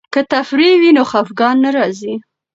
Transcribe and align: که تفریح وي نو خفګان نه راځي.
که 0.13 0.21
تفریح 0.33 0.73
وي 0.81 0.91
نو 0.97 1.03
خفګان 1.11 1.55
نه 1.63 1.69
راځي. 1.77 2.13